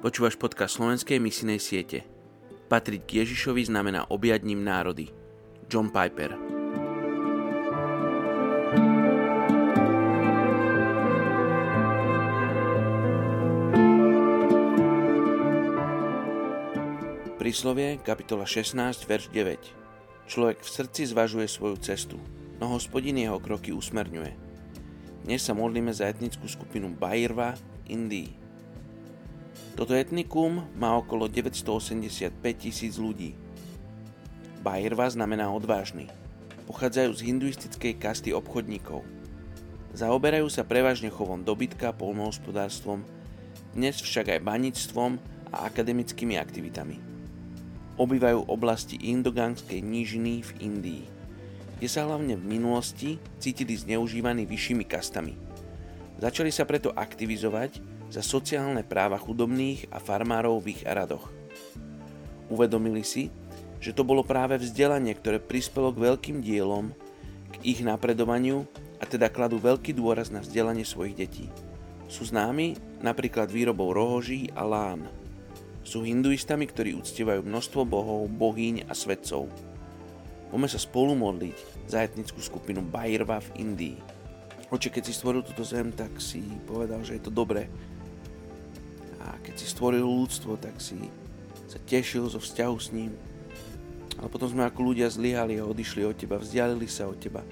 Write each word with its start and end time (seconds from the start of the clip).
Počúvaš 0.00 0.40
podcast 0.40 0.80
slovenskej 0.80 1.20
misinej 1.20 1.60
siete. 1.60 2.08
Patriť 2.72 3.04
k 3.04 3.10
Ježišovi 3.20 3.68
znamená 3.68 4.08
objať 4.08 4.48
ním 4.48 4.64
národy. 4.64 5.12
John 5.68 5.92
Piper 5.92 6.40
Príslovie, 17.36 18.00
kapitola 18.00 18.48
16, 18.48 19.04
verš 19.04 19.28
9. 19.28 20.32
Človek 20.32 20.64
v 20.64 20.68
srdci 20.80 21.12
zvažuje 21.12 21.44
svoju 21.44 21.76
cestu, 21.76 22.16
no 22.56 22.72
hospodin 22.72 23.20
jeho 23.20 23.36
kroky 23.36 23.76
usmerňuje. 23.76 24.32
Dnes 25.28 25.44
sa 25.44 25.52
modlíme 25.52 25.92
za 25.92 26.08
etnickú 26.08 26.48
skupinu 26.48 26.88
Bairva 26.88 27.52
v 27.52 28.00
Indii. 28.00 28.49
Toto 29.80 29.96
etnikum 29.96 30.68
má 30.76 30.92
okolo 30.92 31.24
985 31.24 32.36
tisíc 32.60 33.00
ľudí. 33.00 33.32
Bairva 34.60 35.08
znamená 35.08 35.48
odvážny. 35.48 36.12
Pochádzajú 36.68 37.16
z 37.16 37.20
hinduistickej 37.24 37.96
kasty 37.96 38.36
obchodníkov. 38.36 39.00
Zaoberajú 39.96 40.52
sa 40.52 40.68
prevažne 40.68 41.08
chovom 41.08 41.40
dobytka, 41.40 41.96
polnohospodárstvom, 41.96 43.08
dnes 43.72 43.96
však 44.04 44.36
aj 44.36 44.44
baníctvom 44.44 45.16
a 45.48 45.64
akademickými 45.64 46.36
aktivitami 46.36 47.00
obývajú 48.00 48.48
oblasti 48.48 48.96
Indogangskej 48.96 49.84
nížiny 49.84 50.40
v 50.40 50.50
Indii, 50.64 51.04
kde 51.76 51.88
sa 51.88 52.08
hlavne 52.08 52.36
v 52.36 52.44
minulosti 52.44 53.20
cítili 53.36 53.76
zneužívaní 53.76 54.48
vyššími 54.48 54.84
kastami. 54.88 55.36
Začali 56.16 56.48
sa 56.48 56.64
preto 56.64 56.96
aktivizovať 56.96 57.99
za 58.10 58.20
sociálne 58.20 58.82
práva 58.82 59.16
chudobných 59.16 59.88
a 59.94 60.02
farmárov 60.02 60.60
v 60.60 60.76
ich 60.76 60.82
radoch. 60.82 61.30
Uvedomili 62.50 63.06
si, 63.06 63.30
že 63.78 63.94
to 63.94 64.04
bolo 64.04 64.26
práve 64.26 64.58
vzdelanie, 64.60 65.14
ktoré 65.14 65.38
prispelo 65.38 65.94
k 65.94 66.10
veľkým 66.10 66.42
dielom, 66.42 66.92
k 67.54 67.54
ich 67.62 67.80
napredovaniu 67.80 68.66
a 69.00 69.06
teda 69.06 69.32
kladú 69.32 69.56
veľký 69.56 69.96
dôraz 69.96 70.28
na 70.28 70.42
vzdelanie 70.42 70.84
svojich 70.84 71.16
detí. 71.16 71.46
Sú 72.10 72.26
známi 72.26 72.76
napríklad 73.00 73.48
výrobou 73.48 73.94
rohoží 73.94 74.50
a 74.52 74.66
lán– 74.66 75.06
sú 75.80 76.04
hinduistami, 76.04 76.68
ktorí 76.68 76.94
uctievajú 76.94 77.40
množstvo 77.42 77.82
bohov, 77.88 78.28
bohyň 78.28 78.86
a 78.86 78.94
svetcov. 78.94 79.48
Poďme 80.52 80.68
sa 80.68 80.78
spolu 80.78 81.16
modliť 81.16 81.56
za 81.88 82.04
etnickú 82.04 82.42
skupinu 82.42 82.84
Bairva 82.84 83.40
v 83.40 83.64
Indii. 83.64 83.98
Oče, 84.70 84.92
keď 84.92 85.02
si 85.08 85.16
stvoril 85.16 85.42
túto 85.42 85.66
zem, 85.66 85.90
tak 85.90 86.22
si 86.22 86.42
povedal, 86.68 87.02
že 87.02 87.18
je 87.18 87.22
to 87.26 87.32
dobré. 87.32 87.66
A 89.30 89.38
keď 89.38 89.54
si 89.62 89.66
stvoril 89.70 90.02
ľudstvo, 90.02 90.58
tak 90.58 90.82
si 90.82 90.98
sa 91.70 91.78
tešil 91.86 92.26
zo 92.26 92.42
vzťahu 92.42 92.76
s 92.82 92.90
ním. 92.90 93.14
Ale 94.18 94.26
potom 94.26 94.50
sme 94.50 94.66
ako 94.66 94.90
ľudia 94.90 95.06
zlyhali 95.06 95.62
a 95.62 95.64
odišli 95.64 96.02
od 96.02 96.18
teba, 96.18 96.42
vzdialili 96.42 96.90
sa 96.90 97.06
od 97.06 97.16
teba. 97.16 97.46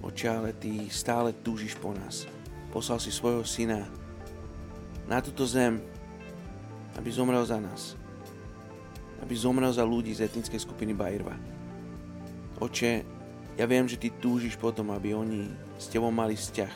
Oče, 0.00 0.26
ale 0.32 0.56
ty 0.56 0.88
stále 0.88 1.36
túžiš 1.36 1.76
po 1.76 1.92
nás. 1.92 2.24
Poslal 2.72 2.96
si 2.96 3.12
svojho 3.12 3.44
syna 3.44 3.84
na 5.04 5.20
túto 5.20 5.44
zem, 5.44 5.84
aby 6.96 7.12
zomrel 7.12 7.44
za 7.44 7.60
nás. 7.60 7.94
Aby 9.20 9.36
zomrel 9.36 9.70
za 9.70 9.84
ľudí 9.84 10.16
z 10.16 10.24
etnickej 10.24 10.64
skupiny 10.64 10.96
Bajrva. 10.96 11.36
Oče, 12.56 13.04
ja 13.60 13.68
viem, 13.68 13.84
že 13.84 14.00
ty 14.00 14.08
túžiš 14.08 14.56
potom, 14.56 14.88
aby 14.96 15.12
oni 15.12 15.52
s 15.76 15.92
tebou 15.92 16.08
mali 16.08 16.32
vzťah. 16.32 16.74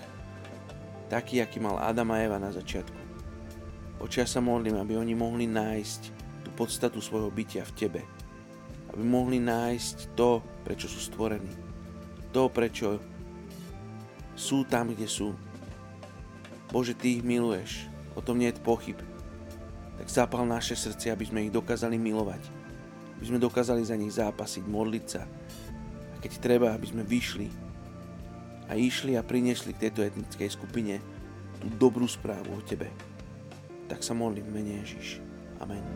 Taký, 1.09 1.41
aký 1.41 1.57
mal 1.57 1.81
Adam 1.81 2.13
a 2.13 2.21
Eva 2.21 2.37
na 2.37 2.53
začiatku. 2.53 3.04
Oče, 4.03 4.25
ja 4.25 4.29
sa 4.29 4.43
modlím, 4.43 4.81
aby 4.81 4.99
oni 4.99 5.15
mohli 5.15 5.47
nájsť 5.47 6.03
tú 6.43 6.51
podstatu 6.55 6.99
svojho 6.99 7.31
bytia 7.31 7.63
v 7.63 7.77
tebe. 7.79 8.01
Aby 8.91 9.03
mohli 9.03 9.39
nájsť 9.39 10.17
to, 10.19 10.43
prečo 10.63 10.91
sú 10.91 10.99
stvorení. 10.99 11.51
To, 12.35 12.51
prečo 12.51 12.99
sú 14.35 14.67
tam, 14.67 14.91
kde 14.91 15.07
sú. 15.07 15.35
Bože, 16.71 16.99
Ty 16.99 17.21
ich 17.21 17.25
miluješ. 17.25 17.87
O 18.15 18.23
tom 18.23 18.39
nie 18.39 18.51
je 18.51 18.59
pochyb 18.63 18.99
tak 19.99 20.11
zapal 20.11 20.43
naše 20.45 20.75
srdce, 20.75 21.15
aby 21.15 21.25
sme 21.25 21.47
ich 21.47 21.55
dokázali 21.55 21.95
milovať. 21.95 22.43
Aby 23.19 23.25
sme 23.25 23.39
dokázali 23.39 23.83
za 23.87 23.95
nich 23.95 24.13
zápasiť, 24.13 24.67
modliť 24.67 25.05
sa. 25.07 25.23
A 26.13 26.17
keď 26.19 26.33
treba, 26.43 26.75
aby 26.75 26.87
sme 26.91 27.07
vyšli 27.07 27.49
a 28.67 28.75
išli 28.75 29.15
a 29.15 29.23
priniesli 29.23 29.77
k 29.77 29.89
tejto 29.89 30.03
etnickej 30.03 30.51
skupine 30.51 30.99
tú 31.63 31.71
dobrú 31.79 32.09
správu 32.11 32.59
o 32.59 32.61
Tebe. 32.65 32.91
Tak 33.87 34.01
sa 34.01 34.17
modlím 34.17 34.49
mene 34.49 34.81
Ježiš. 34.81 35.21
Amen. 35.61 35.94